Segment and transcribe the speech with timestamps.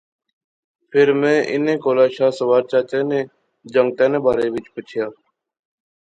[0.89, 3.19] فیر میں انیں کولا شاہ سوار چچا نے
[3.73, 5.05] جنگتے نے بارے وچ پچھیا